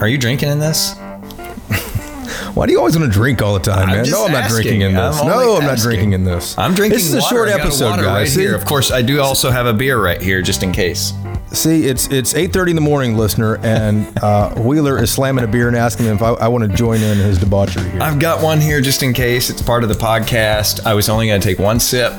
[0.00, 0.94] Are you drinking in this?
[2.54, 4.10] Why do you always want to drink all the time, I'm man?
[4.10, 4.62] No, I'm not asking.
[4.62, 5.20] drinking in this.
[5.20, 6.58] I'm no, I'm not drinking in this.
[6.58, 6.98] I'm drinking.
[6.98, 8.04] This is a short episode, guys.
[8.04, 8.42] Right See?
[8.42, 8.54] here.
[8.54, 11.14] Of course, I do also have a beer right here, just in case.
[11.52, 15.68] See, it's it's 8:30 in the morning, listener, and uh, Wheeler is slamming a beer
[15.68, 18.02] and asking me if I, I want to join in his debauchery here.
[18.02, 19.48] I've got one here just in case.
[19.48, 20.84] It's part of the podcast.
[20.84, 22.12] I was only going to take one sip.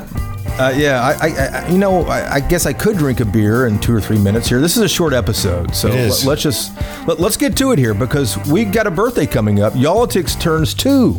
[0.59, 3.66] Uh, yeah, I, I, I, you know, I, I guess I could drink a beer
[3.66, 4.62] in two or three minutes here.
[4.62, 7.95] This is a short episode, so let, us just let, let's get to it here
[7.95, 9.73] because we got a birthday coming up.
[9.76, 11.17] Y'all-itics turns two.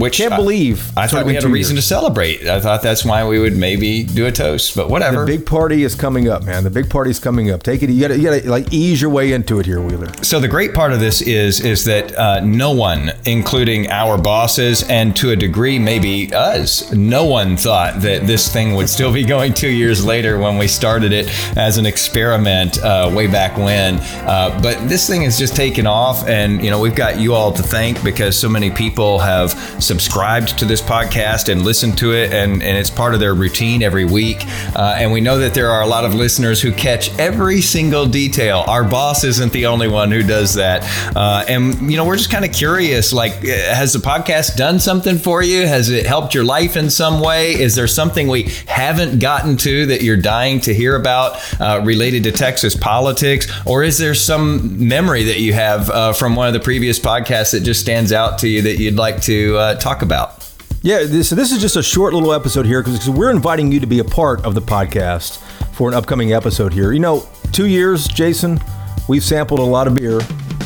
[0.00, 1.84] Which Can't I- believe I thought we had a reason years.
[1.84, 2.46] to celebrate.
[2.46, 5.24] I thought that's why we would maybe do a toast, but whatever.
[5.24, 6.64] The big party is coming up, man.
[6.64, 7.62] The big party's coming up.
[7.62, 7.90] Take it.
[7.90, 10.10] You gotta, you gotta like ease your way into it here, Wheeler.
[10.22, 14.82] So the great part of this is is that uh, no one, including our bosses
[14.88, 19.24] and to a degree maybe us, no one thought that this thing would still be
[19.24, 23.96] going two years later when we started it as an experiment uh, way back when.
[24.26, 27.52] Uh, but this thing has just taken off, and you know we've got you all
[27.52, 29.50] to thank because so many people have
[29.90, 33.82] subscribed to this podcast and listened to it, and and it's part of their routine
[33.82, 34.44] every week.
[34.76, 38.06] Uh, and we know that there are a lot of listeners who catch every single
[38.06, 38.64] detail.
[38.68, 40.84] Our boss isn't the only one who does that.
[41.16, 44.78] Uh, and, you know, we're just kind of curious like, uh, has the podcast done
[44.78, 45.66] something for you?
[45.66, 47.52] Has it helped your life in some way?
[47.52, 52.22] Is there something we haven't gotten to that you're dying to hear about uh, related
[52.24, 53.50] to Texas politics?
[53.66, 57.52] Or is there some memory that you have uh, from one of the previous podcasts
[57.52, 60.46] that just stands out to you that you'd like to uh, talk about?
[60.82, 63.80] Yeah, this, so this is just a short little episode here because we're inviting you
[63.80, 65.38] to be a part of the podcast
[65.74, 66.92] for an upcoming episode here.
[66.92, 68.58] You know, two years, Jason,
[69.08, 70.20] we've sampled a lot of beer.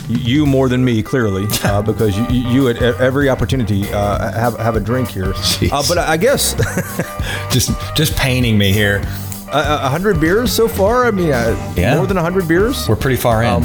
[0.08, 4.77] You- more than me, clearly, uh, because you, you at every opportunity uh, have have
[4.77, 5.32] a drink here.
[5.72, 6.55] Uh, but I guess
[7.50, 9.02] Just, just painting me here.
[9.52, 11.06] a a hundred beers so far.
[11.06, 11.97] I mean, uh, Yeah.
[11.97, 12.86] more than a hundred beers.
[12.88, 13.48] We're pretty far in.
[13.48, 13.62] Um,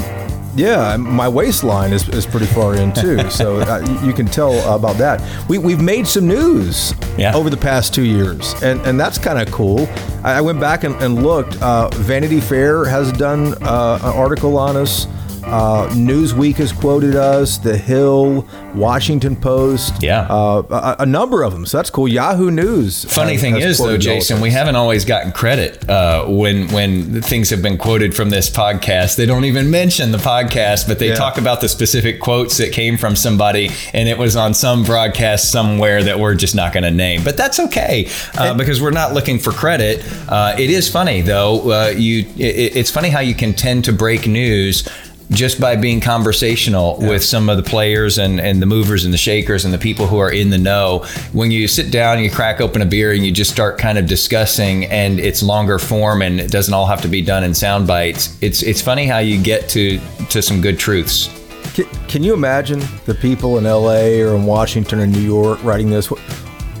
[0.54, 4.96] yeah, my waistline is, is pretty far in too, so uh, you- can tell about
[4.96, 5.22] that.
[5.48, 7.34] We, we've made some news Yeah.
[7.34, 9.88] over the past two years, and, and that's kind of cool.
[10.24, 11.60] I, I went back and, and looked.
[11.62, 15.06] Uh, Vanity Fair has done uh, an article on us.
[15.44, 17.58] Uh, Newsweek has quoted us.
[17.58, 20.02] The Hill, Washington Post.
[20.02, 20.26] Yeah.
[20.28, 21.66] Uh, a, a number of them.
[21.66, 22.08] So that's cool.
[22.08, 23.04] Yahoo News.
[23.04, 27.22] Funny has- thing has is, though, Jason, we haven't always gotten credit uh, when when
[27.22, 29.16] things have been quoted from this podcast.
[29.16, 31.14] They don't even mention the podcast, but they Yeah.
[31.14, 35.50] talk about the specific quotes that came from somebody, and it was on some broadcast
[35.50, 37.24] somewhere that we're just not going to name.
[37.24, 40.04] But that's okay uh, because we're not looking for credit.
[40.28, 41.70] Uh, it is funny though.
[41.70, 44.88] Uh, you, it, it's funny how you can tend to break news
[45.30, 49.18] just by being conversational with some of the players and, and the movers and the
[49.18, 51.04] shakers and the people who are in the know.
[51.32, 53.96] When you sit down and you crack open a beer and you just start kind
[53.96, 57.54] of discussing and it's longer form and it doesn't all have to be done in
[57.54, 61.28] sound bites, it's it's funny how you get to to some good truths.
[61.74, 65.90] Can, can you imagine the people in LA or in Washington or New York writing
[65.90, 66.10] this?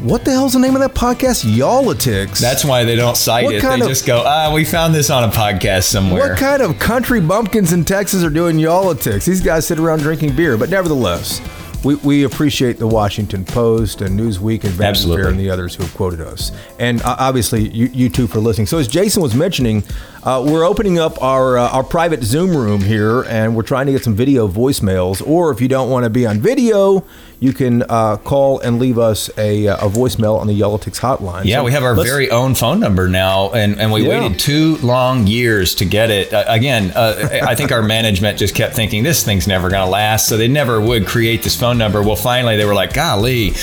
[0.02, 1.44] What, the hell's the name of that podcast?
[1.54, 2.38] Y'all-itics.
[2.38, 3.62] That's why they don't cite What it.
[3.62, 6.30] They of- just go, ah, we found this on a podcast somewhere.
[6.30, 9.26] what kind of country bumpkins in Texas are doing Y'all-itics?
[9.26, 11.42] These guys sit around drinking beer, but nevertheless,
[11.84, 15.82] we, we appreciate the Washington Post and Newsweek and Vanity Fair and the others who
[15.82, 18.66] have quoted us, and uh, obviously you, you two for listening.
[18.66, 19.82] So as Jason was mentioning,
[20.22, 23.92] uh, we're opening up our uh, our private Zoom room here, and we're trying to
[23.92, 25.26] get some video voicemails.
[25.26, 27.02] Or if you don't want to be on video,
[27.40, 31.44] you can uh, call and leave us a, uh, a voicemail on the Y'all-itics hotline.
[31.46, 34.20] Yeah, So we have our very own phone number now, and, and we Yeah.
[34.20, 36.32] waited two long years to get it.
[36.34, 39.90] Uh, again, uh, I think our management just kept thinking this thing's never going to
[39.90, 42.02] last, so they never would create this phone number.
[42.02, 43.54] Well, finally, they were like, golly,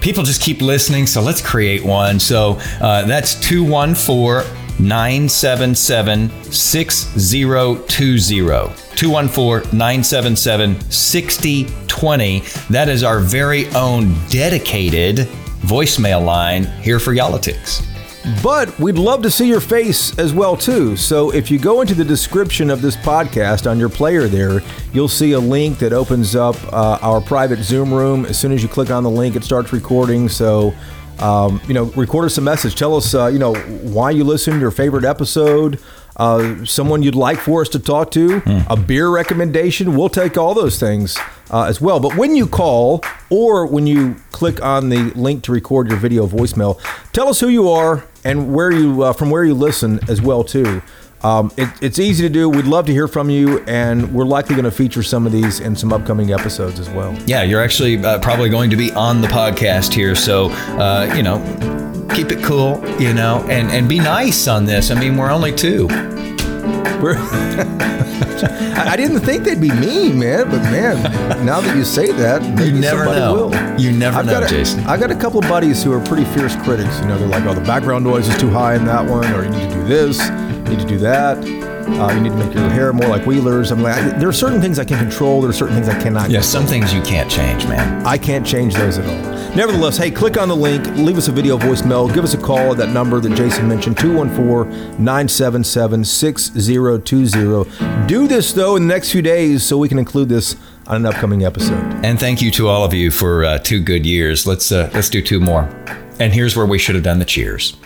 [0.00, 2.18] people just keep listening, so let's create one.
[2.18, 8.86] So uh, that's 214 977 6020.
[8.96, 12.40] 214 977 6020.
[12.70, 15.18] That is our very own dedicated
[15.60, 17.84] voicemail line here for Y'all-itics.
[18.42, 20.96] But we'd love to see your face as well too.
[20.96, 24.62] So if you go into the description of this podcast on your player there,
[24.92, 28.26] you'll see a link that opens up uh, our private Zoom room.
[28.26, 30.28] As soon as you click on the link, it starts recording.
[30.28, 30.74] So
[31.18, 32.74] um, you know, record us a message.
[32.74, 35.80] Tell us, uh, you know, why you listened, your favorite episode,
[36.16, 39.96] uh, someone you'd like for us to talk to, a beer recommendation.
[39.96, 41.18] We'll take all those things
[41.50, 42.00] uh, as well.
[42.00, 46.26] But when you call or when you click on the link to record your video
[46.26, 46.80] voicemail,
[47.12, 50.42] tell us who you are and where you uh, from where you listen as well
[50.44, 50.82] too.
[51.26, 52.48] Um, it, it's easy to do.
[52.48, 55.58] We'd love to hear from you, and we're likely going to feature some of these
[55.58, 57.18] in some upcoming episodes as well.
[57.26, 60.14] Yeah, you're actually uh, probably going to be on the podcast here.
[60.14, 61.38] So, uh, you know,
[62.14, 64.92] keep it cool, you know, and and be nice on this.
[64.92, 65.88] I mean, we're only two.
[67.02, 67.16] We're
[68.78, 70.44] I didn't think they'd be mean, man.
[70.48, 71.02] But man,
[71.44, 73.48] now that you say that, maybe never know.
[73.48, 73.80] will.
[73.80, 74.84] You never I've know, got a, Jason.
[74.86, 77.00] I got a couple of buddies who are pretty fierce critics.
[77.00, 79.42] You know, they're like, "Oh, the background noise is too high in that one," or
[79.42, 81.38] "You need to do this, you need to do that."
[81.86, 83.70] Uh, you need to make your hair more like Wheeler's.
[83.70, 85.40] I'm like, I, there are certain things I can control.
[85.40, 86.30] There are certain things I cannot.
[86.30, 88.04] Yeah, some things you can't change, man.
[88.04, 89.54] I can't change those at all.
[89.54, 92.72] Nevertheless, hey, click on the link, leave us a video voicemail, give us a call
[92.72, 98.06] at that number that Jason mentioned 214 977 6020.
[98.06, 100.56] Do this, though, in the next few days so we can include this
[100.88, 101.82] on an upcoming episode.
[102.04, 104.46] And thank you to all of you for uh, two good years.
[104.46, 105.62] Let's uh, let's do two more.
[106.18, 107.76] And here's where we should have done the cheers.